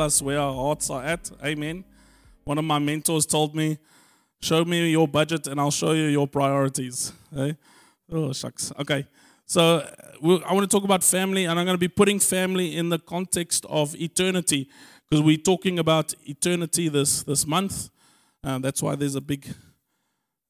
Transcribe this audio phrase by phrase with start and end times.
[0.00, 1.30] us where our hearts are at.
[1.44, 1.84] Amen.
[2.44, 3.78] One of my mentors told me,
[4.42, 7.12] Show me your budget and I'll show you your priorities.
[7.34, 7.56] Hey?
[8.10, 8.72] Oh, shucks.
[8.78, 9.06] Okay.
[9.44, 9.86] So
[10.22, 12.98] I want to talk about family, and I'm going to be putting family in the
[12.98, 14.70] context of eternity
[15.08, 17.90] because we're talking about eternity this, this month.
[18.42, 19.52] Uh, that's why there's a big,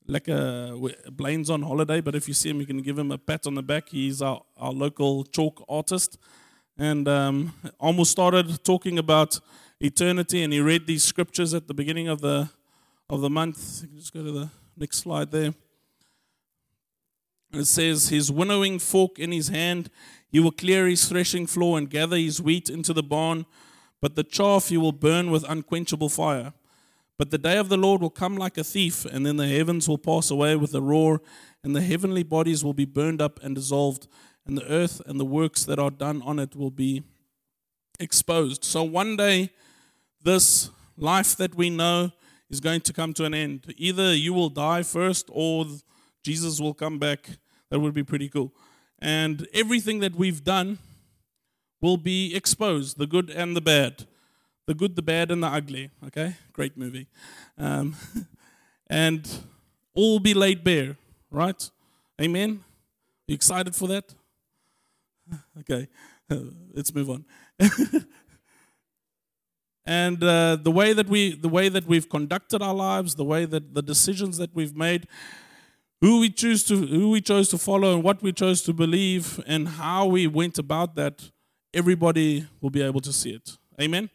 [0.06, 0.78] like a
[1.10, 3.54] Blaine's on holiday, but if you see him, you can give him a pat on
[3.54, 3.88] the back.
[3.88, 6.18] He's our, our local chalk artist.
[6.80, 9.38] And um, almost started talking about
[9.80, 12.48] eternity, and he read these scriptures at the beginning of the
[13.10, 13.84] of the month.
[13.94, 15.52] Just go to the next slide there.
[17.52, 19.90] It says, His winnowing fork in his hand,
[20.32, 23.44] he will clear his threshing floor and gather his wheat into the barn,
[24.00, 26.54] but the chaff he will burn with unquenchable fire.
[27.18, 29.86] But the day of the Lord will come like a thief, and then the heavens
[29.86, 31.20] will pass away with a roar,
[31.62, 34.08] and the heavenly bodies will be burned up and dissolved,
[34.46, 37.02] and the earth and the works that are done on it will be
[37.98, 38.64] exposed.
[38.64, 39.50] So one day,
[40.22, 42.12] this life that we know
[42.48, 43.72] is going to come to an end.
[43.76, 45.66] Either you will die first, or
[46.22, 47.30] Jesus will come back.
[47.70, 48.52] That would be pretty cool.
[48.98, 50.78] And everything that we've done
[51.80, 54.06] will be exposed the good and the bad
[54.70, 55.90] the good, the bad, and the ugly.
[56.06, 57.08] Okay, great movie.
[57.58, 57.96] Um,
[58.86, 59.28] and
[59.94, 60.96] all be laid bare,
[61.28, 61.68] right?
[62.22, 62.62] Amen.
[63.26, 64.14] You excited for that?
[65.60, 65.88] Okay,
[66.74, 67.24] let's move on.
[69.86, 73.44] and uh, the way that we, the way that we've conducted our lives, the way
[73.44, 75.06] that the decisions that we've made,
[76.00, 79.42] who we choose to, who we chose to follow, and what we chose to believe,
[79.46, 81.30] and how we went about that,
[81.74, 83.58] everybody will be able to see it.
[83.80, 84.08] Amen.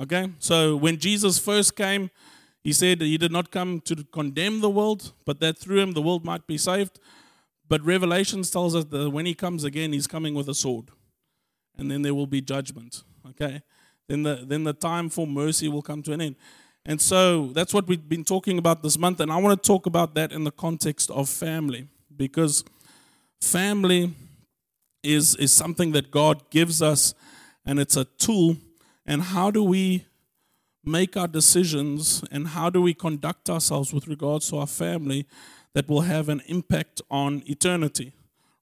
[0.00, 0.30] Okay?
[0.38, 2.10] So when Jesus first came,
[2.64, 6.02] he said he did not come to condemn the world, but that through him the
[6.02, 6.98] world might be saved.
[7.72, 10.90] But Revelations tells us that when he comes again, he's coming with a sword.
[11.78, 13.02] And then there will be judgment.
[13.30, 13.62] Okay?
[14.08, 16.36] Then the then the time for mercy will come to an end.
[16.84, 19.20] And so that's what we've been talking about this month.
[19.20, 21.88] And I want to talk about that in the context of family.
[22.14, 22.62] Because
[23.40, 24.12] family
[25.02, 27.14] is, is something that God gives us,
[27.64, 28.58] and it's a tool
[29.06, 30.04] and how do we
[30.84, 35.26] make our decisions and how do we conduct ourselves with regards to our family
[35.74, 38.12] that will have an impact on eternity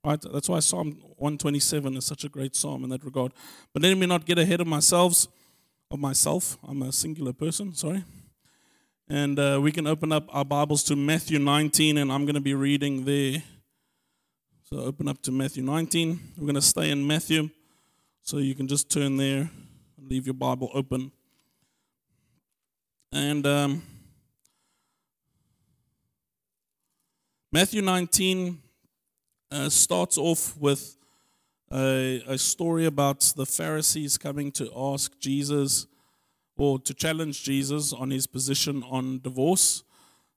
[0.04, 0.20] right?
[0.32, 3.32] That's why psalm 127 is such a great psalm in that regard.
[3.72, 5.26] But let me not get ahead of myself
[5.90, 6.56] of myself.
[6.66, 8.04] I'm a singular person sorry.
[9.08, 12.40] And uh, we can open up our bibles to matthew 19 and i'm going to
[12.40, 13.42] be reading there.
[14.64, 17.50] So open up to matthew 19 we're going to stay in matthew.
[18.22, 19.50] So you can just turn there
[19.98, 21.10] and leave your Bible open.
[23.12, 23.82] And um,
[27.52, 28.62] Matthew 19
[29.50, 30.96] uh, starts off with
[31.72, 35.88] a, a, story about the Pharisees coming to ask Jesus
[36.56, 39.82] or to challenge Jesus on his position on divorce.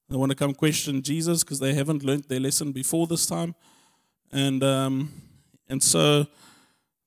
[0.09, 3.53] They want to come question Jesus because they haven't learned their lesson before this time.
[4.31, 5.11] And, um,
[5.69, 6.25] and so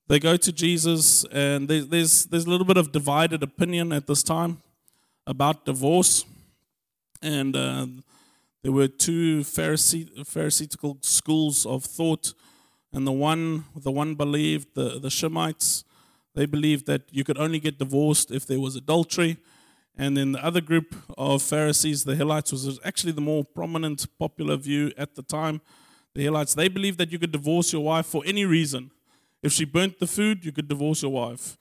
[0.07, 4.23] they go to Jesus, and there's, there's a little bit of divided opinion at this
[4.23, 4.63] time
[5.27, 6.25] about divorce.
[7.21, 7.87] And uh,
[8.67, 12.35] there were two Pharisee, Pharisaical schools of thought,
[12.93, 15.85] and the one, the one believed, the, the Shammaites,
[16.35, 19.37] they believed that you could only get divorced if there was adultery.
[19.97, 24.57] And then the other group of Pharisees, the Hillelites, was actually the more prominent, popular
[24.57, 25.61] view at the time.
[26.15, 28.91] The Hillelites, they believed that you could divorce your wife for any reason.
[29.45, 31.57] If she burnt the food, you could divorce your wife.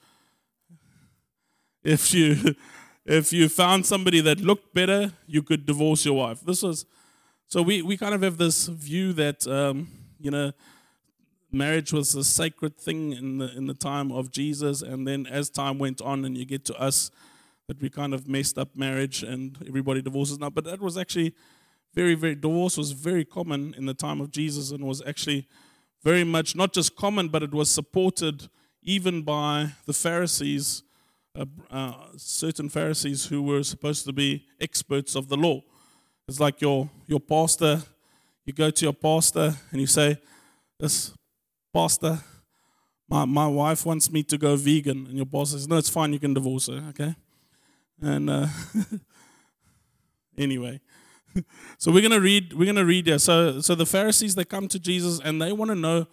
[1.83, 2.55] If you
[3.05, 6.41] if you found somebody that looked better, you could divorce your wife.
[6.41, 6.87] This was
[7.47, 9.87] so we, we kind of have this view that um,
[10.19, 10.51] you know
[11.51, 15.49] marriage was a sacred thing in the in the time of Jesus, and then as
[15.49, 17.11] time went on, and you get to us,
[17.67, 20.49] that we kind of messed up marriage and everybody divorces now.
[20.49, 21.33] But that was actually
[21.93, 25.47] very very divorce was very common in the time of Jesus and was actually
[26.03, 28.49] very much not just common, but it was supported
[28.83, 30.83] even by the Pharisees,
[31.35, 35.61] uh, uh, certain Pharisees who were supposed to be experts of the law.
[36.27, 37.83] It's like your, your pastor,
[38.45, 40.17] you go to your pastor and you say,
[40.79, 41.13] This
[41.71, 42.19] pastor,
[43.07, 45.05] my, my wife wants me to go vegan.
[45.05, 47.15] And your boss says, No, it's fine, you can divorce her, okay?
[48.01, 48.47] And uh,
[50.37, 50.81] anyway,
[51.77, 52.53] so we're gonna read.
[52.53, 53.19] We're gonna read here.
[53.19, 56.07] So, so the Pharisees they come to Jesus and they want to know,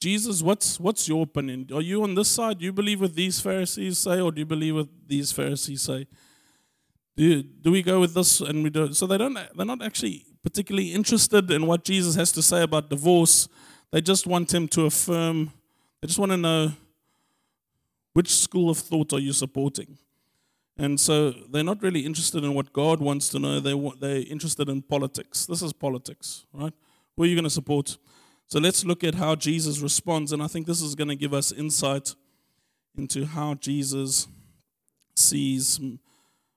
[0.00, 1.68] Jesus, what's what's your opinion?
[1.72, 2.58] Are you on this side?
[2.58, 6.06] Do you believe what these Pharisees say, or do you believe what these Pharisees say?
[7.16, 8.92] Do do we go with this and we do?
[8.92, 9.34] So they don't.
[9.34, 13.48] They're not actually particularly interested in what Jesus has to say about divorce.
[13.90, 15.52] They just want him to affirm.
[16.00, 16.72] They just want to know
[18.12, 19.98] which school of thought are you supporting.
[20.78, 23.60] And so they're not really interested in what God wants to know.
[23.60, 25.46] They they're interested in politics.
[25.46, 26.74] This is politics, right?
[27.16, 27.96] Who are you going to support?
[28.46, 30.32] So let's look at how Jesus responds.
[30.32, 32.14] And I think this is going to give us insight
[32.96, 34.28] into how Jesus
[35.14, 35.80] sees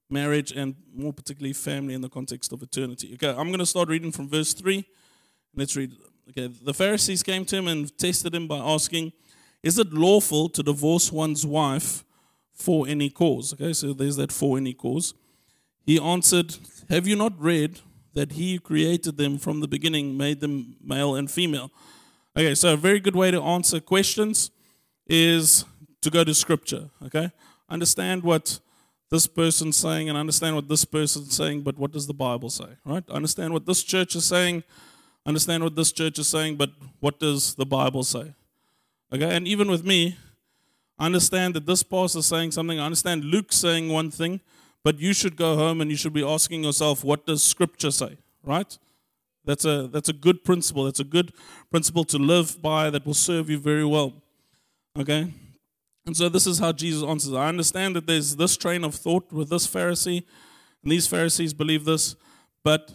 [0.10, 3.12] marriage and more particularly family in the context of eternity.
[3.14, 4.86] Okay, I'm going to start reading from verse 3.
[5.56, 5.92] Let's read.
[6.30, 9.14] Okay, the Pharisees came to him and tested him by asking,
[9.64, 12.04] Is it lawful to divorce one's wife
[12.54, 13.54] for any cause?
[13.54, 15.14] Okay, so there's that for any cause.
[15.86, 16.56] He answered,
[16.90, 17.80] Have you not read
[18.14, 21.72] that he who created them from the beginning made them male and female?
[22.38, 24.52] Okay, so a very good way to answer questions
[25.08, 25.66] is
[26.02, 26.90] to go to scripture.
[27.06, 27.32] Okay,
[27.70, 28.60] understand what
[29.10, 32.68] this person's saying and understand what this person's saying, but what does the Bible say?
[32.86, 33.04] Right?
[33.10, 34.64] Understand what this church is saying,
[35.26, 36.70] understand what this church is saying, but
[37.00, 38.34] what does the Bible say?
[39.12, 40.18] Okay, and even with me,
[41.00, 42.80] I understand that this pastor is saying something.
[42.80, 44.42] I understand Luke saying one thing,
[44.84, 48.18] but you should go home and you should be asking yourself, what does Scripture say?
[48.44, 48.78] Right?
[49.46, 50.84] That's a that's a good principle.
[50.84, 51.34] That's a good
[51.72, 54.14] principle to live by that will serve you very well.
[54.98, 55.34] Okay?
[56.10, 57.36] And so this is how Jesus answers.
[57.36, 60.24] I understand that there's this train of thought with this Pharisee,
[60.82, 62.16] and these Pharisees believe this,
[62.64, 62.94] but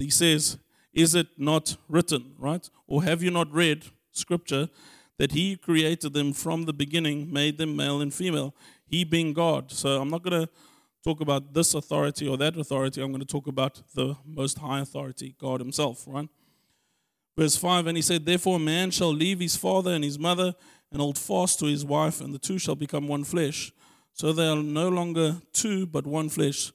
[0.00, 0.58] he says,
[0.92, 2.68] Is it not written, right?
[2.88, 4.68] Or have you not read scripture
[5.16, 8.52] that he created them from the beginning, made them male and female,
[8.84, 9.70] he being God?
[9.70, 10.52] So I'm not going to
[11.04, 13.00] talk about this authority or that authority.
[13.00, 16.28] I'm going to talk about the most high authority, God himself, right?
[17.38, 20.56] Verse 5 And he said, Therefore, man shall leave his father and his mother
[20.92, 23.72] and hold fast to his wife, and the two shall become one flesh.
[24.12, 26.72] So they are no longer two, but one flesh.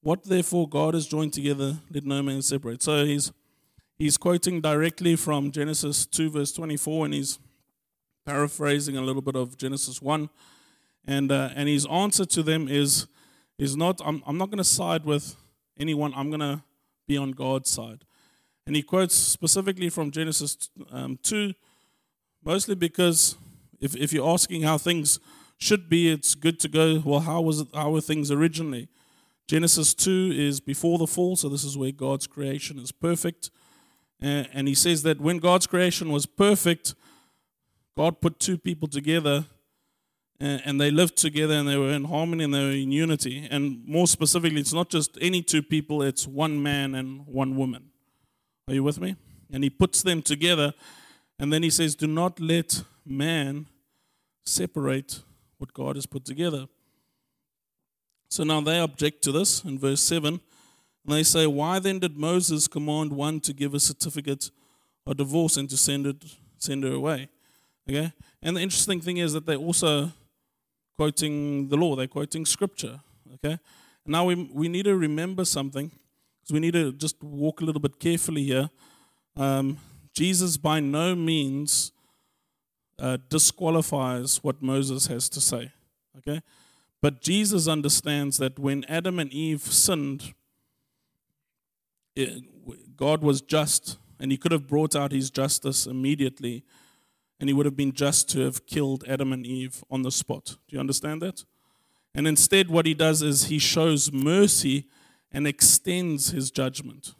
[0.00, 2.82] What therefore God has joined together, let no man separate.
[2.82, 3.32] So he's
[3.98, 7.38] he's quoting directly from Genesis 2, verse 24, and he's
[8.24, 10.30] paraphrasing a little bit of Genesis 1.
[11.06, 13.06] And, uh, and his answer to them is,
[13.58, 15.34] is not, I'm, I'm not going to side with
[15.78, 16.62] anyone, I'm going to
[17.06, 18.04] be on God's side.
[18.66, 21.54] And he quotes specifically from Genesis um, 2,
[22.44, 23.36] mostly because
[23.80, 25.18] if, if you're asking how things
[25.58, 28.88] should be, it's good to go, well, how, was it, how were things originally?
[29.46, 33.50] Genesis 2 is before the fall, so this is where God's creation is perfect.
[34.20, 36.94] And, he says that when God's creation was perfect,
[37.96, 39.46] God put two people together
[40.40, 43.48] and they lived together and they were in harmony and they were in unity.
[43.50, 47.90] And more specifically, it's not just any two people, it's one man and one woman.
[48.68, 49.16] Are you with me?
[49.52, 50.74] And he puts them together
[51.38, 53.66] and then he says, Do not let man
[54.44, 55.20] separate
[55.58, 56.66] what God has put together.
[58.30, 60.40] So now they object to this in verse 7.
[61.04, 64.50] And they say, Why then did Moses command one to give a certificate
[65.06, 66.24] of divorce and to send, it,
[66.58, 67.28] send her away?
[67.88, 68.12] Okay?
[68.42, 70.12] And the interesting thing is that they're also
[70.96, 73.00] quoting the law, they're quoting scripture.
[73.34, 73.58] Okay?
[74.04, 75.90] Now we, we need to remember something,
[76.40, 78.68] because we need to just walk a little bit carefully here.
[79.36, 79.78] Um,
[80.12, 81.92] Jesus by no means
[82.98, 85.72] uh, disqualifies what Moses has to say.
[86.18, 86.42] Okay?
[87.00, 90.34] But Jesus understands that when Adam and Eve sinned,
[92.16, 92.42] it,
[92.96, 96.64] God was just, and he could have brought out his justice immediately,
[97.38, 100.56] and he would have been just to have killed Adam and Eve on the spot.
[100.66, 101.44] Do you understand that?
[102.14, 104.86] And instead, what he does is he shows mercy
[105.30, 107.14] and extends his judgment.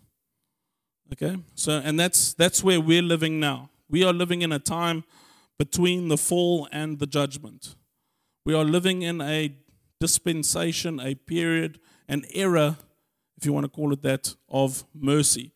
[1.13, 1.37] Okay?
[1.55, 3.71] So, and that's, that's where we're living now.
[3.89, 5.05] We are living in a time
[5.59, 7.75] between the fall and the judgment.
[8.45, 9.55] We are living in a
[10.01, 12.79] dispensation, a period, an era,
[13.37, 15.53] if you want to call it that, of mercy.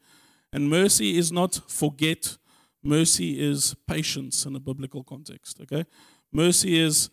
[0.52, 2.36] And mercy is not forget,
[2.82, 5.60] mercy is patience in a biblical context.
[5.62, 5.86] Okay?
[6.32, 7.08] Mercy is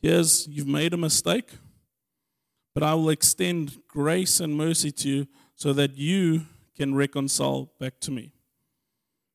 [0.00, 1.50] here's, you've made a mistake,
[2.74, 6.42] but I will extend grace and mercy to you so that you
[6.76, 8.33] can reconcile back to me.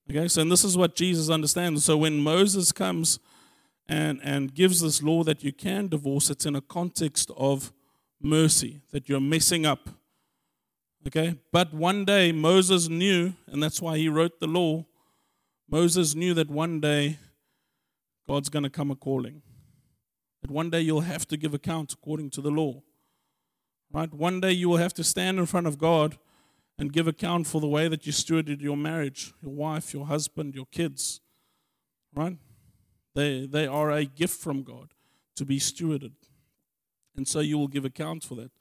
[0.09, 1.85] Okay, so and this is what Jesus understands.
[1.85, 3.19] So when Moses comes
[3.87, 7.71] and, and gives this law that you can divorce, it's in a context of
[8.19, 9.89] mercy, that you're messing up.
[11.05, 14.85] Okay, but one day Moses knew, and that's why he wrote the law.
[15.69, 17.19] Moses knew that one day
[18.27, 19.43] God's going to come a calling.
[20.41, 22.81] That one day you'll have to give account according to the law.
[23.93, 24.11] Right?
[24.11, 26.17] One day you will have to stand in front of God
[26.79, 30.55] and give account for the way that you stewarded your marriage, your wife, your husband,
[30.55, 31.19] your kids.
[32.15, 32.37] Right?
[33.13, 34.93] They, they are a gift from God
[35.35, 36.13] to be stewarded.
[37.17, 38.51] And so you will give account for that.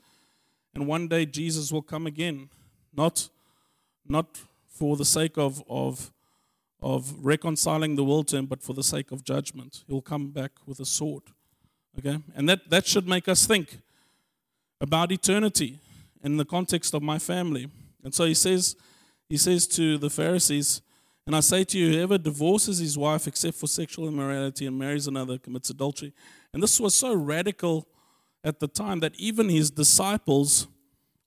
[0.75, 2.51] And one day Jesus will come again,
[2.93, 3.29] not,
[4.07, 6.11] not for the sake of, of,
[6.83, 9.85] of reconciling the world to him, but for the sake of judgment.
[9.87, 11.23] He'll come back with a sword.
[11.99, 12.19] Okay?
[12.35, 13.79] And that, that should make us think
[14.81, 15.79] about eternity
[16.25, 17.69] in the context of my family.
[18.05, 18.77] And so he says,
[19.29, 20.83] he says to the Pharisees,
[21.27, 25.07] and I say to you, whoever divorces his wife except for sexual immorality and marries
[25.07, 26.15] another commits adultery.
[26.55, 27.87] And this was so radical
[28.43, 30.69] at the time that even his disciples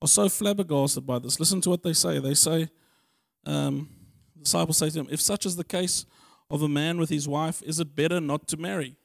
[0.02, 1.40] are so flabbergasted by this.
[1.40, 2.18] Listen to what they say.
[2.18, 2.70] They say,
[3.46, 3.90] um,
[4.36, 6.06] the disciples say to him, If such is the case
[6.50, 8.96] of a man with his wife, is it better not to marry?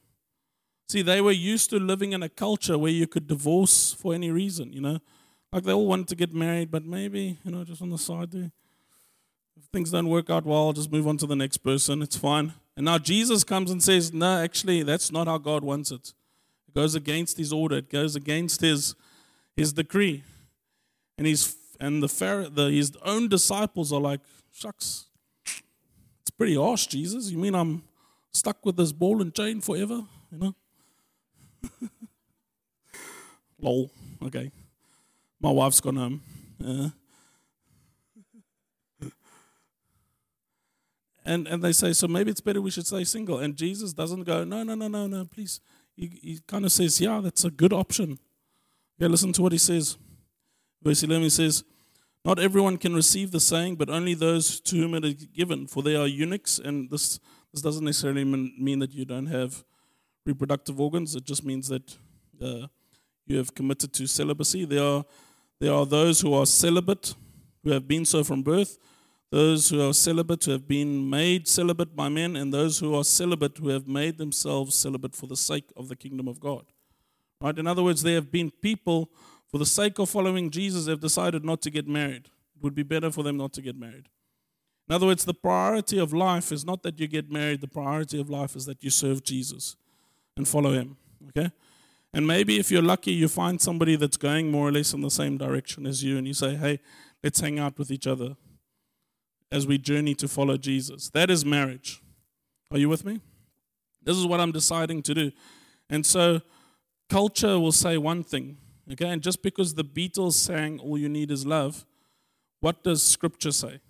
[0.88, 4.30] See, they were used to living in a culture where you could divorce for any
[4.30, 5.00] reason, you know.
[5.56, 8.30] Like they all wanted to get married, but maybe, you know, just on the side
[8.30, 8.50] there.
[9.56, 12.02] If things don't work out well, I'll just move on to the next person.
[12.02, 12.52] It's fine.
[12.76, 16.12] And now Jesus comes and says, No, actually, that's not how God wants it.
[16.68, 18.96] It goes against his order, it goes against his,
[19.56, 20.24] his decree.
[21.16, 24.20] And, he's, and the, the, his own disciples are like,
[24.52, 25.06] Shucks,
[26.20, 27.30] it's pretty harsh, Jesus.
[27.30, 27.82] You mean I'm
[28.30, 30.02] stuck with this ball and chain forever?
[30.30, 30.54] You know?
[33.58, 33.90] Lol.
[34.22, 34.52] Okay.
[35.40, 36.22] My wife's gone home.
[36.64, 36.88] Uh,
[41.24, 43.38] and and they say, so maybe it's better we should stay single.
[43.38, 45.60] And Jesus doesn't go, no, no, no, no, no, please.
[45.96, 48.18] He, he kind of says, yeah, that's a good option.
[48.98, 49.98] Okay, listen to what he says.
[50.82, 51.64] Verse 11 he says,
[52.24, 55.82] Not everyone can receive the saying, but only those to whom it is given, for
[55.82, 56.58] they are eunuchs.
[56.58, 57.18] And this,
[57.52, 59.64] this doesn't necessarily mean that you don't have
[60.24, 61.14] reproductive organs.
[61.14, 61.96] It just means that
[62.42, 62.68] uh,
[63.26, 64.64] you have committed to celibacy.
[64.64, 65.04] There are,
[65.60, 67.14] there are those who are celibate,
[67.64, 68.78] who have been so from birth,
[69.30, 73.04] those who are celibate who have been made celibate by men, and those who are
[73.04, 76.64] celibate who have made themselves celibate for the sake of the kingdom of God.
[77.40, 77.58] Right?
[77.58, 79.10] In other words, there have been people,
[79.50, 82.26] for the sake of following Jesus, have decided not to get married.
[82.56, 84.08] It would be better for them not to get married.
[84.88, 88.20] In other words, the priority of life is not that you get married, the priority
[88.20, 89.76] of life is that you serve Jesus
[90.36, 90.96] and follow Him.
[91.28, 91.50] Okay?
[92.12, 95.10] And maybe if you're lucky, you find somebody that's going more or less in the
[95.10, 96.80] same direction as you, and you say, hey,
[97.22, 98.36] let's hang out with each other
[99.52, 101.10] as we journey to follow Jesus.
[101.10, 102.02] That is marriage.
[102.70, 103.20] Are you with me?
[104.02, 105.32] This is what I'm deciding to do.
[105.90, 106.40] And so,
[107.08, 108.56] culture will say one thing,
[108.92, 109.08] okay?
[109.08, 111.84] And just because the Beatles sang All You Need Is Love,
[112.60, 113.80] what does Scripture say?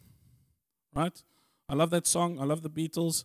[0.95, 1.23] Right?
[1.69, 2.39] I love that song.
[2.41, 3.25] I love the Beatles.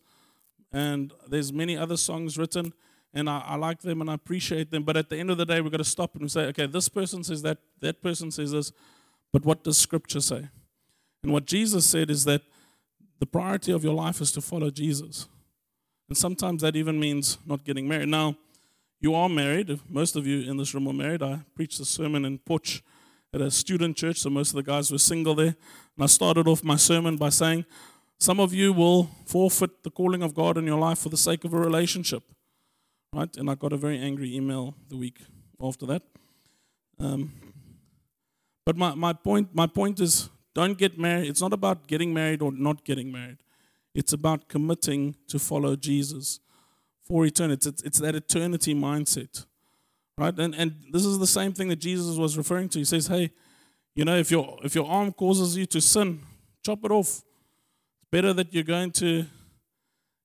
[0.71, 2.73] And there's many other songs written
[3.13, 4.83] and I, I, like them and I appreciate them.
[4.83, 6.87] But at the end of the day, we've got to stop and say, okay, this
[6.87, 8.71] person says that, that person says this,
[9.33, 10.47] but what does Scripture say?
[11.23, 12.41] And what Jesus said is that
[13.19, 15.27] the priority of your life is to follow Jesus.
[16.07, 18.09] And sometimes that even means not getting married.
[18.09, 18.35] Now,
[18.99, 19.79] you are married.
[19.89, 21.21] Most of you in this room are married.
[21.21, 22.83] I preached a sermon in Potch
[23.33, 25.55] at a student church, so most of the guys were single there.
[25.95, 27.65] And I started off my sermon by saying,
[28.19, 31.43] some of you will forfeit the calling of God in your life for the sake
[31.43, 32.23] of a relationship
[33.13, 33.35] right?
[33.37, 35.19] And I got a very angry email the week
[35.61, 36.03] after that.
[36.99, 37.31] Um,
[38.65, 41.29] but my, my point my point is don't get married.
[41.29, 43.37] It's not about getting married or not getting married.
[43.93, 46.39] It's about committing to follow Jesus
[47.03, 47.69] for eternity.
[47.69, 49.45] It's, it's that eternity mindset,
[50.17, 50.37] right?
[50.37, 52.79] And and this is the same thing that Jesus was referring to.
[52.79, 53.31] He says, "Hey,
[53.95, 56.21] you know, if your if your arm causes you to sin,
[56.63, 57.07] chop it off.
[57.07, 59.25] It's better that you're going to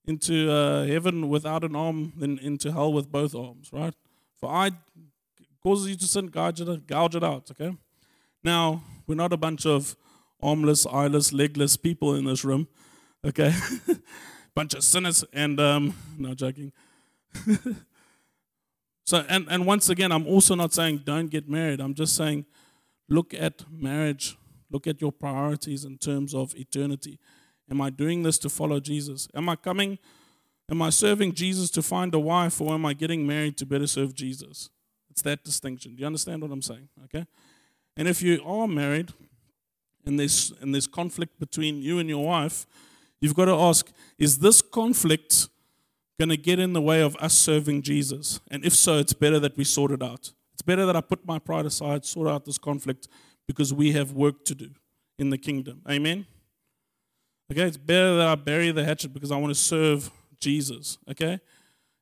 [0.07, 3.95] into uh, heaven without an arm than into hell with both arms, right?
[4.39, 4.71] For I
[5.63, 7.77] causes you to sin, gouge it, gouge it out, okay?
[8.45, 9.97] Now, we're not a bunch of
[10.41, 12.69] armless, eyeless, legless people in this room,
[13.25, 13.53] okay?
[14.55, 16.73] bunch of sinners, and um, no joking.
[19.05, 21.81] so, and, and once again, I'm also not saying don't get married.
[21.81, 22.47] I'm just saying
[23.09, 24.37] look at marriage,
[24.71, 27.19] look at your priorities in terms of eternity.
[27.71, 29.29] Am I doing this to follow Jesus?
[29.35, 29.99] Am I coming?
[30.71, 33.87] Am I serving Jesus to find a wife, or am I getting married to better
[33.87, 34.69] serve Jesus?
[35.11, 35.95] It's that distinction.
[35.95, 36.89] Do you understand what I'm saying?
[37.05, 37.27] Okay?
[37.97, 39.13] And if you are married
[40.05, 42.67] and there's, and there's conflict between you and your wife,
[43.21, 45.49] you've got to ask is this conflict
[46.19, 48.41] going to get in the way of us serving Jesus?
[48.51, 50.33] And if so, it's better that we sort it out.
[50.53, 53.09] It's better that I put my pride aside, sort out this conflict,
[53.47, 54.71] because we have work to do
[55.19, 55.83] in the kingdom.
[55.89, 56.27] Amen?
[57.51, 60.11] Okay, it's better that I bury the hatchet because I want to serve
[60.41, 60.99] Jesus.
[61.09, 61.39] Okay?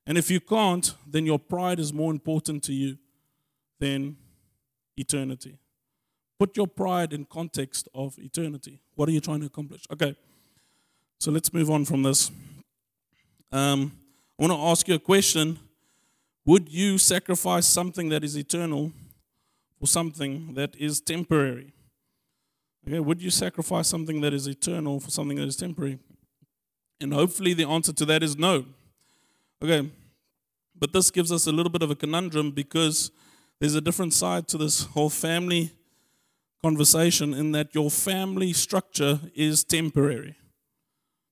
[0.06, 2.96] And if you can't, then your pride is more important to you
[3.78, 4.16] than
[4.96, 5.58] eternity.
[6.38, 8.80] Put your pride in context of eternity.
[8.94, 9.82] What are you trying to accomplish?
[9.92, 10.16] Okay,
[11.18, 12.30] so let's move on from this.
[13.52, 13.92] Um,
[14.38, 15.58] I want to ask you a question.
[16.46, 18.92] Would you sacrifice something that is eternal
[19.78, 21.73] for something that is temporary?
[22.86, 25.98] Okay, would you sacrifice something that is eternal for something that is temporary?
[27.00, 28.66] And hopefully the answer to that is no.
[29.62, 29.90] Okay,
[30.78, 33.10] but this gives us a little bit of a conundrum because
[33.58, 35.70] there's a different side to this whole family
[36.62, 40.34] conversation in that your family structure is temporary.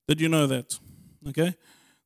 [0.07, 0.79] Did you know that?
[1.27, 1.55] Okay?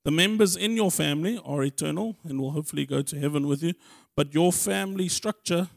[0.04, 3.74] The members in your family are eternal and will hopefully go to heaven with you,
[4.16, 5.70] but your family structure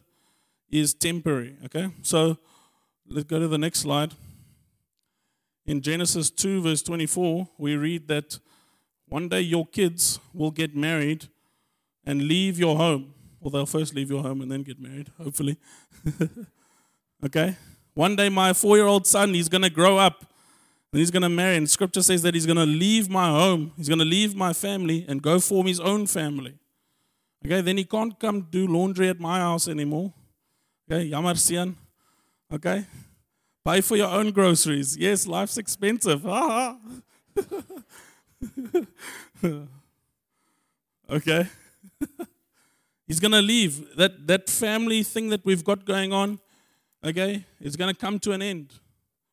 [0.70, 1.56] is temporary.
[1.64, 1.90] Okay?
[2.02, 2.38] So
[3.10, 4.14] let's go to the next slide.
[5.66, 8.38] In Genesis 2, verse 24, we read that
[9.08, 11.28] one day your kids will get married
[12.04, 13.14] and leave your home.
[13.40, 15.56] Well, they'll first leave your home and then get married, hopefully.
[17.24, 17.56] okay?
[17.94, 20.24] One day my four year old son, he's going to grow up
[20.92, 21.56] and he's going to marry.
[21.56, 24.52] And scripture says that he's going to leave my home, he's going to leave my
[24.52, 26.54] family and go form his own family.
[27.44, 30.12] Okay, then he can't come do laundry at my house anymore.
[30.90, 31.76] Okay, Yamar Sian.
[32.52, 32.84] Okay,
[33.64, 34.96] Pay for your own groceries.
[34.96, 36.24] Yes, life's expensive.
[41.10, 41.46] okay.
[43.06, 43.96] He's going to leave.
[43.96, 46.40] That, that family thing that we've got going on,
[47.04, 48.72] okay, is going to come to an end.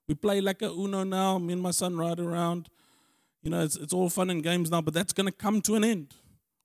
[0.09, 1.37] We play like a Uno now.
[1.37, 2.67] Me and my son ride around.
[3.43, 5.75] You know, it's, it's all fun and games now, but that's going to come to
[5.75, 6.13] an end.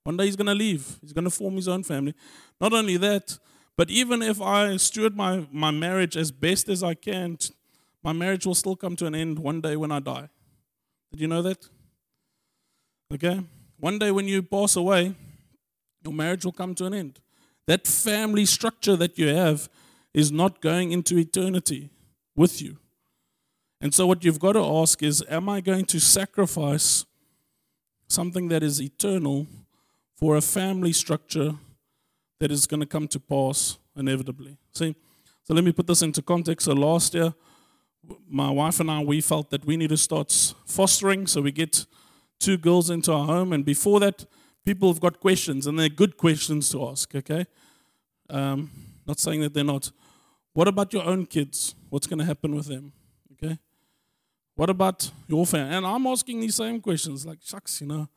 [0.02, 0.96] One day he's going to leave.
[1.00, 2.14] He's going to form his own family.
[2.60, 3.38] Not only that,
[3.76, 7.38] but even if I steward my, my marriage as best as I can,
[8.02, 10.28] my marriage will still come to an end one day when I die.
[11.10, 11.68] Did you know that?
[13.12, 13.40] Okay?
[13.78, 15.14] One day when you pass away,
[16.04, 17.20] your marriage will come to an end.
[17.66, 19.68] That family structure that you have
[20.12, 21.90] is not going into eternity
[22.34, 22.78] with you.
[23.80, 27.04] And so, what you've got to ask is Am I going to sacrifice
[28.08, 29.46] something that is eternal
[30.14, 31.54] for a family structure
[32.42, 34.56] that is going to come to pass inevitably.
[34.72, 34.96] See,
[35.44, 36.64] so let me put this into context.
[36.64, 37.32] So last year,
[38.28, 40.32] my wife and I, we felt that we need to start
[40.66, 41.28] fostering.
[41.28, 41.86] So we get
[42.40, 43.52] two girls into our home.
[43.52, 44.26] And before that,
[44.64, 47.44] people have got questions, and they're good questions to ask, okay?
[48.28, 48.70] Um,
[49.06, 49.92] not saying that they're not.
[50.52, 51.76] What about your own kids?
[51.90, 52.92] What's going to happen with them?
[53.34, 53.56] Okay?
[54.56, 55.76] What about your family?
[55.76, 58.08] And I'm asking these same questions like, shucks, you know,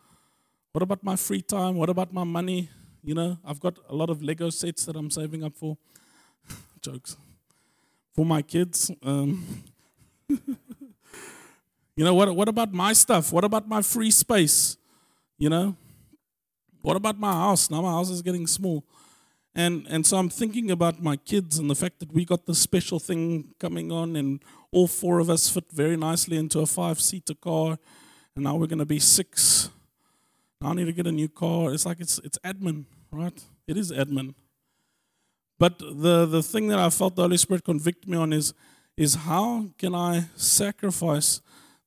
[0.71, 1.75] what about my free time?
[1.75, 2.69] What about my money?
[3.05, 5.77] You know, I've got a lot of Lego sets that I'm saving up for.
[6.81, 7.15] Jokes.
[8.15, 8.89] For my kids.
[9.03, 9.63] Um,
[10.27, 13.31] you know, what, what about my stuff?
[13.31, 14.77] What about my free space?
[15.37, 15.75] You know?
[16.81, 17.69] What about my house?
[17.69, 18.83] Now my house is getting small.
[19.53, 22.57] And, and so I'm thinking about my kids and the fact that we got this
[22.57, 24.41] special thing coming on, and
[24.71, 27.77] all four of us fit very nicely into a five seater car.
[28.35, 29.69] And now we're going to be six.
[30.59, 31.71] Now I need to get a new car.
[31.71, 33.43] It's like it's, it's admin right?
[33.67, 34.33] It is admin.
[35.57, 38.53] But the, the thing that I felt the Holy Spirit convict me on is,
[38.97, 41.41] is how can I sacrifice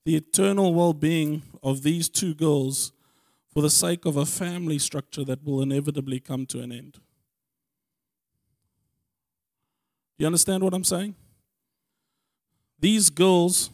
[0.04, 2.92] the eternal well being of these two girls
[3.52, 6.92] for the sake of a family structure that will inevitably come to an end?
[10.18, 11.14] Do you understand what I'm saying?
[12.80, 13.70] These girls,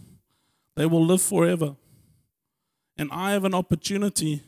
[0.77, 1.77] they will live forever.
[2.97, 4.43] And I have an opportunity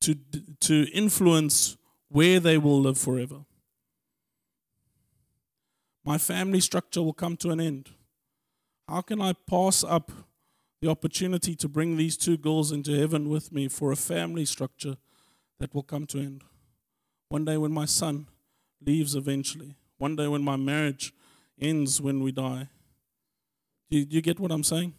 [0.00, 0.16] to,
[0.60, 1.76] to influence
[2.08, 3.44] where they will live forever.
[6.04, 7.90] My family structure will come to an end.
[8.88, 10.10] How can I pass up
[10.80, 14.96] the opportunity to bring these two girls into heaven with me for a family structure
[15.58, 16.44] that will come to an end?
[17.28, 18.26] One day when my son
[18.84, 21.12] leaves eventually, one day when my marriage
[21.60, 22.68] ends when we die.
[23.90, 24.94] Do you, you get what I'm saying?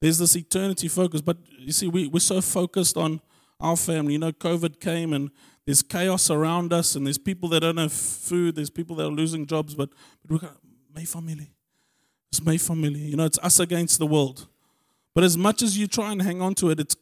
[0.00, 3.20] There's this eternity focus, but you see, we, we're so focused on
[3.60, 4.14] our family.
[4.14, 5.30] You know, COVID came and
[5.66, 9.10] there's chaos around us, and there's people that don't have food, there's people that are
[9.10, 9.90] losing jobs, but,
[10.22, 10.54] but we're going,
[10.94, 11.52] my family.
[12.30, 13.00] It's my family.
[13.00, 14.46] You know, it's us against the world.
[15.14, 16.96] But as much as you try and hang on to it, it's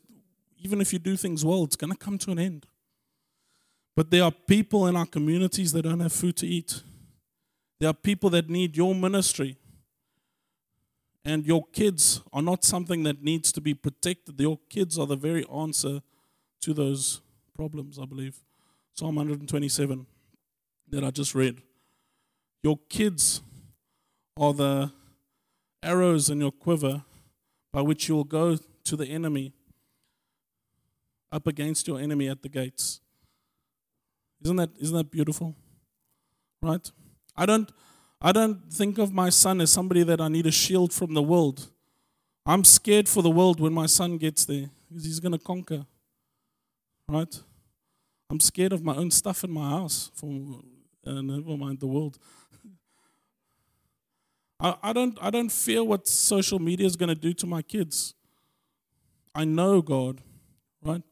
[0.59, 2.67] even if you do things well, it's going to come to an end.
[3.95, 6.83] But there are people in our communities that don't have food to eat.
[7.79, 9.57] There are people that need your ministry.
[11.25, 14.41] And your kids are not something that needs to be protected.
[14.41, 16.01] Your kids are the very answer
[16.67, 17.21] to those
[17.55, 18.43] problems, I believe.
[18.93, 20.05] Psalm 127
[20.89, 21.63] that I just read.
[22.65, 23.41] Your kids
[24.37, 24.91] are the
[25.81, 27.05] arrows in your quiver
[27.73, 29.53] by which you'll go to the enemy,
[31.31, 33.01] up against your enemy at the gates.
[34.43, 35.55] Isn't that, isn't that beautiful?
[36.61, 36.91] Right?
[37.37, 37.71] I don't,
[38.21, 41.23] I don't think of my son as somebody that I need a shield from the
[41.23, 41.69] world.
[42.45, 45.87] I'm scared for the world when my son gets there because he's going to conquer
[47.09, 47.41] right?
[48.31, 50.11] I'm scared of my own stuff in my house.
[50.15, 50.27] For
[51.07, 52.19] uh, never mind the world.
[54.61, 57.63] I, I don't I don't fear what social media is going to do to my
[57.63, 58.15] kids.
[59.35, 60.21] I know God,
[60.83, 61.03] right?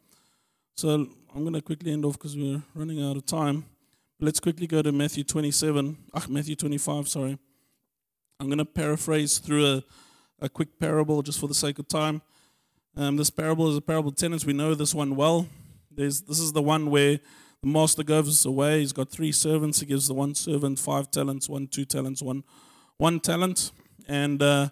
[0.76, 0.88] So
[1.34, 3.66] I'm going to quickly end off because we're running out of time.
[4.18, 7.38] Let's quickly go to Matthew 27, ah, Matthew 25, sorry.
[8.40, 9.84] I'm going to paraphrase through a,
[10.40, 12.22] a quick parable just for the sake of time.
[12.96, 14.44] Um, this parable is a parable of tenants.
[14.44, 15.48] We know this one well.
[15.96, 17.20] There's, this is the one where
[17.62, 18.80] the master goes away.
[18.80, 19.80] He's got three servants.
[19.80, 22.44] He gives the one servant five talents, one two talents, one
[22.96, 23.72] one talent,
[24.06, 24.68] and uh,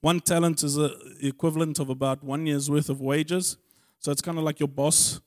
[0.00, 3.56] one talent is the equivalent of about one year's worth of wages.
[3.98, 5.20] So it's kind of like your boss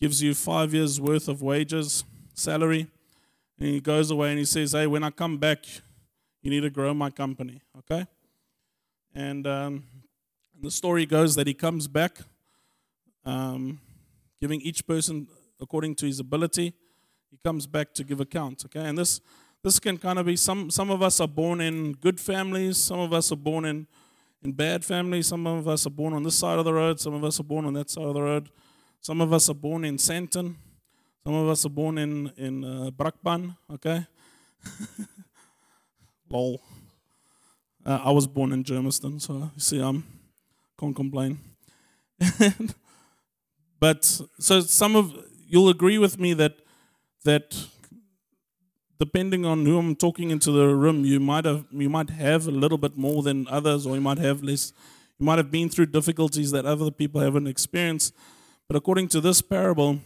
[0.00, 2.86] gives you five years worth of wages, salary,
[3.58, 5.64] and he goes away and he says, "Hey, when I come back,
[6.42, 8.06] you need to grow my company, okay?"
[9.14, 9.84] And um,
[10.60, 12.18] the story goes that he comes back,
[13.24, 13.80] um,
[14.40, 15.28] giving each person
[15.60, 16.74] according to his ability.
[17.30, 18.86] He comes back to give account, okay?
[18.86, 19.20] And this
[19.62, 23.00] this can kind of be some some of us are born in good families, some
[23.00, 23.86] of us are born in
[24.42, 27.14] in bad families, some of us are born on this side of the road, some
[27.14, 28.50] of us are born on that side of the road.
[29.00, 30.56] Some of us are born in Sandton.
[31.24, 34.06] Some of us are born in in uh, Brakpan, okay?
[36.30, 36.60] Lol.
[37.84, 40.02] Uh, I was born in Germiston, so you see, I
[40.76, 41.38] can't complain.
[43.78, 44.04] but
[44.38, 45.14] so some of
[45.46, 46.56] you'll agree with me that
[47.24, 47.66] that
[48.98, 52.50] depending on who I'm talking into the room, you might have you might have a
[52.50, 54.72] little bit more than others, or you might have less.
[55.18, 58.14] You might have been through difficulties that other people haven't experienced.
[58.68, 60.00] But according to this parable,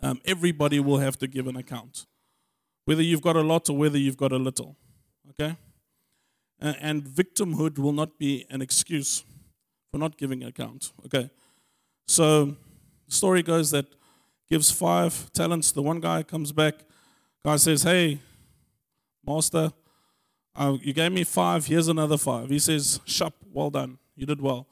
[0.00, 2.06] um, everybody will have to give an account,
[2.84, 4.76] whether you've got a lot or whether you've got a little.
[5.30, 5.56] Okay?
[6.60, 9.24] And victimhood will not be an excuse
[9.90, 10.92] for not giving an account.
[11.04, 11.28] Okay?
[12.06, 12.56] So,
[13.08, 13.86] story goes that
[14.48, 15.72] gives five talents.
[15.72, 16.74] The one guy comes back.
[17.44, 18.20] Guy says, Hey,
[19.26, 19.72] master,
[20.54, 21.66] uh, you gave me five.
[21.66, 22.48] Here's another five.
[22.50, 23.98] He says, Shup, well done.
[24.14, 24.66] You did well.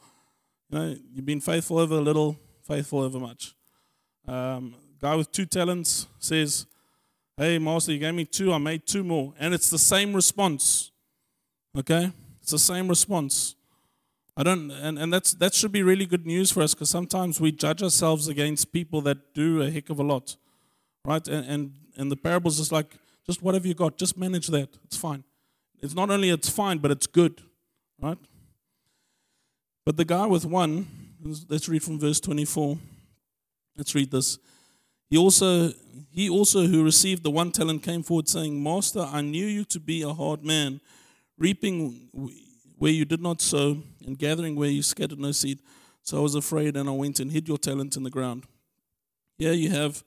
[0.70, 3.54] You know, you've been faithful over a little, faithful over much.
[4.26, 6.66] Um, guy with two talents says,
[7.36, 9.34] Hey, master, you gave me two, I made two more.
[9.38, 10.92] And it's the same response.
[11.76, 12.12] Okay?
[12.40, 13.56] It's the same response.
[14.36, 17.40] I don't, and, and that's, that should be really good news for us because sometimes
[17.40, 20.36] we judge ourselves against people that do a heck of a lot.
[21.04, 21.26] Right?
[21.28, 24.68] And, and, and the parable's just like, just whatever you got, just manage that.
[24.84, 25.22] It's fine.
[25.80, 27.42] It's not only it's fine, but it's good.
[28.00, 28.18] Right?
[29.86, 30.86] But the guy with one,
[31.48, 32.76] let's read from verse 24.
[33.76, 34.38] Let's read this.
[35.10, 35.72] He also,
[36.10, 39.78] he also who received the one talent came forward saying, Master, I knew you to
[39.78, 40.80] be a hard man,
[41.38, 42.08] reaping
[42.78, 45.60] where you did not sow, and gathering where you scattered no seed.
[46.02, 48.44] So I was afraid, and I went and hid your talent in the ground.
[49.38, 50.04] Here you have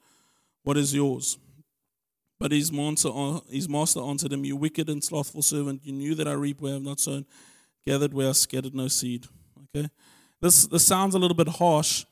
[0.64, 1.38] what is yours.
[2.40, 3.10] But his master,
[3.50, 6.74] his master answered him, You wicked and slothful servant, you knew that I reap where
[6.74, 7.26] I have not sown,
[7.86, 9.26] gathered where I scattered no seed.
[9.76, 9.90] Okay?
[10.40, 12.06] This, this sounds a little bit harsh,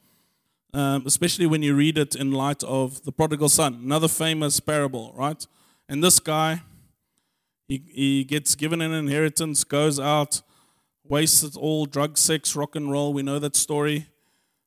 [0.74, 5.14] um, especially when you read it in light of the prodigal son, another famous parable,
[5.16, 5.46] right?
[5.88, 6.64] And this guy,
[7.68, 10.42] he, he gets given an inheritance, goes out,
[11.08, 13.14] wastes it all drug, sex, rock and roll.
[13.14, 14.08] We know that story.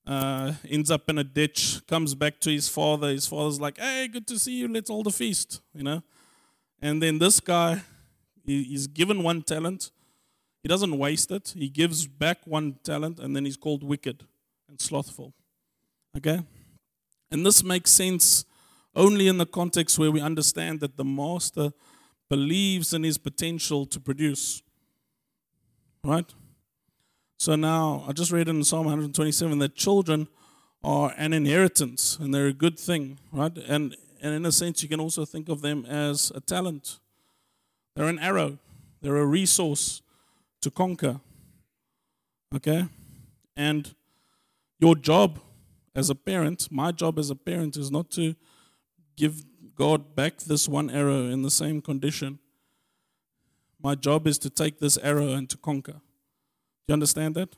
[0.06, 3.08] Uh, ends up in a ditch, comes back to his father.
[3.08, 4.68] His father's like, hey, good to see you.
[4.68, 6.02] Let's all the feast, you know?
[6.80, 7.82] And then this guy,
[8.42, 9.90] he, he's given one talent.
[10.62, 11.52] He doesn't waste it.
[11.54, 14.24] He gives back one talent, and then he's called wicked
[14.66, 15.34] and slothful.
[16.16, 16.40] Okay?
[17.30, 18.46] And this makes sense
[18.94, 21.72] only in the context where we understand that the master
[22.30, 24.62] believes in his potential to produce.
[26.04, 26.32] Right?
[27.38, 30.28] So now, I just read in Psalm 127 that children
[30.82, 33.56] are an inheritance and they're a good thing, right?
[33.68, 36.98] And, and in a sense, you can also think of them as a talent.
[37.94, 38.58] They're an arrow,
[39.00, 40.02] they're a resource
[40.62, 41.20] to conquer.
[42.54, 42.86] Okay?
[43.56, 43.94] And
[44.80, 45.40] your job
[45.94, 48.34] as a parent, my job as a parent is not to
[49.16, 52.38] give God back this one arrow in the same condition.
[53.82, 55.92] My job is to take this arrow and to conquer.
[55.92, 57.54] Do you understand that?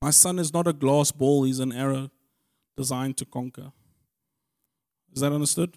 [0.00, 2.10] My son is not a glass ball, he's an arrow
[2.76, 3.72] designed to conquer.
[5.12, 5.76] Is that understood?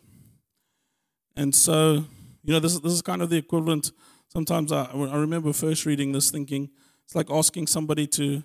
[1.35, 2.05] And so,
[2.43, 3.91] you know, this, this is kind of the equivalent.
[4.29, 6.69] Sometimes I, I remember first reading this thinking,
[7.03, 8.43] it's like asking somebody to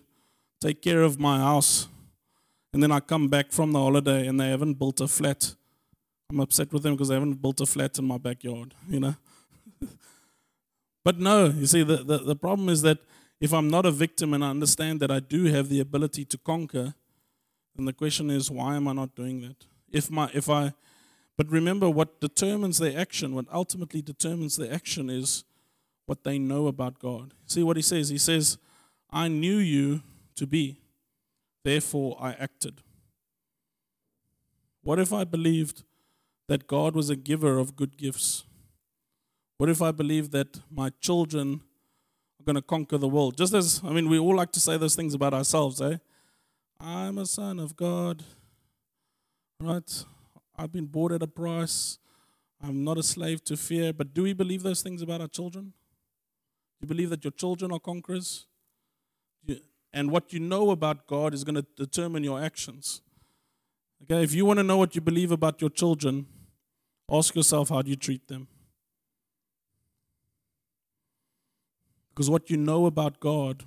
[0.60, 1.86] take care of my house,
[2.72, 5.54] and then I come back from the holiday and they haven't built a flat
[6.30, 9.14] I'm upset with them because they haven't built a flat in my backyard, you know.
[11.04, 12.98] but no, you see, the, the, the problem is that
[13.40, 16.38] if I'm not a victim and I understand that I do have the ability to
[16.38, 16.94] conquer,
[17.76, 19.66] then the question is, why am I not doing that?
[19.90, 20.74] If my if I
[21.38, 25.44] but remember what determines their action, what ultimately determines their action is
[26.04, 27.32] what they know about God.
[27.46, 28.08] See what he says?
[28.08, 28.58] He says,
[29.08, 30.02] I knew you
[30.34, 30.80] to be,
[31.64, 32.82] therefore I acted.
[34.82, 35.84] What if I believed
[36.48, 38.44] that God was a giver of good gifts?
[39.58, 41.62] What if I believe that my children
[42.40, 43.36] are going to conquer the world?
[43.36, 45.96] Just as, I mean, we all like to say those things about ourselves, eh?
[46.80, 48.22] I'm a son of God,
[49.60, 50.04] right?
[50.56, 51.98] I've been bought at a price.
[52.62, 53.92] I'm not a slave to fear.
[53.92, 55.72] But do we believe those things about our children?
[56.80, 58.46] Do you believe that your children are conquerors?
[59.92, 63.00] And what you know about God is going to determine your actions.
[64.02, 66.26] Okay, if you want to know what you believe about your children,
[67.10, 68.46] ask yourself how do you treat them?
[72.18, 73.62] Because what you know about God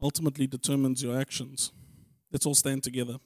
[0.00, 1.72] ultimately determines your actions.
[2.30, 3.16] Let's all stand together.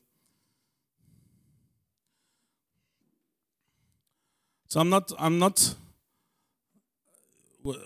[4.68, 5.75] So I'm not I'm not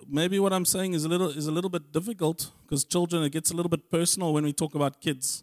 [0.08, 3.32] maybe what I'm saying is a little is a little bit difficult because children it
[3.32, 5.42] gets a little bit personal when we talk about kids.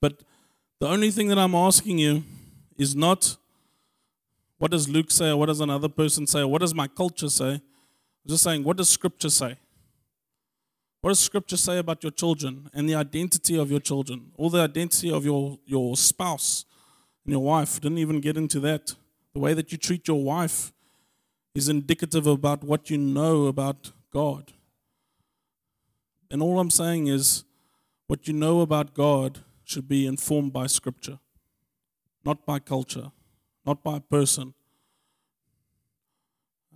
[0.00, 0.22] But
[0.78, 2.22] the only thing that I'm asking you
[2.78, 3.36] is not
[4.58, 7.28] what does Luke say or what does another person say or what does my culture
[7.28, 7.60] say.
[8.26, 9.56] Just saying what does scripture say?
[11.00, 14.30] What does scripture say about your children and the identity of your children?
[14.36, 16.64] Or the identity of your, your spouse
[17.24, 17.80] and your wife.
[17.80, 18.94] Didn't even get into that.
[19.34, 20.72] The way that you treat your wife
[21.54, 24.52] is indicative about what you know about God.
[26.30, 27.44] And all I'm saying is,
[28.06, 31.18] what you know about God should be informed by Scripture,
[32.24, 33.10] not by culture,
[33.64, 34.54] not by person.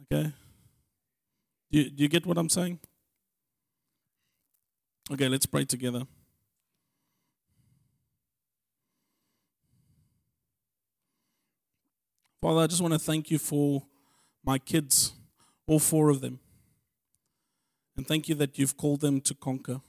[0.02, 0.32] Okay?
[1.77, 2.79] Do you, do you get what I'm saying?
[5.12, 6.05] Okay, let's pray together.
[12.41, 13.83] Father, I just want to thank you for
[14.43, 15.12] my kids,
[15.67, 16.39] all four of them.
[17.95, 19.83] And thank you that you've called them to conquer.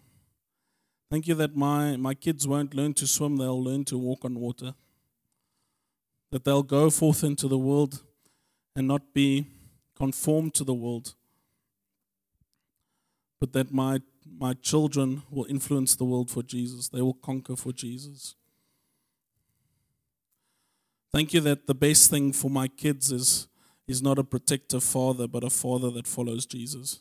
[1.09, 4.35] Thank you that my, my kids won't learn to swim, they'll learn to walk on
[4.35, 4.73] water.
[6.31, 8.03] That they'll go forth into the world
[8.75, 9.47] and not be
[9.95, 11.15] conformed to the world,
[13.39, 13.99] but that my,
[14.39, 16.89] my children will influence the world for Jesus.
[16.89, 18.35] They will conquer for Jesus.
[21.11, 23.47] Thank you that the best thing for my kids is
[23.87, 26.99] is not a protective father, but a father that follows Jesus.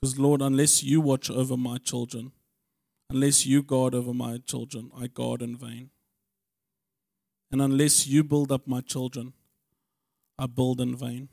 [0.00, 2.30] Because, Lord, unless you watch over my children,
[3.10, 5.90] unless you guard over my children, I guard in vain.
[7.50, 9.32] And unless you build up my children,
[10.38, 11.28] I build in vain.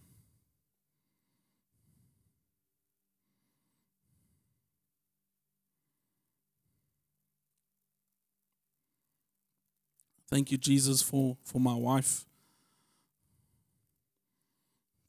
[10.27, 12.25] Thank you, Jesus, for, for my wife.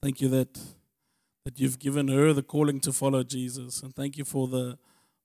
[0.03, 0.59] Thank you that,
[1.45, 3.83] that you've given her the calling to follow Jesus.
[3.83, 4.79] And thank you for the,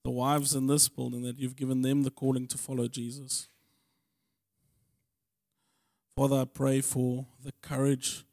[0.03, 3.49] the wives in this building, that you've given them the calling to follow Jesus.
[6.15, 8.23] Father, I pray for the courage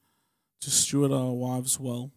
[0.61, 2.13] to steward our wives well.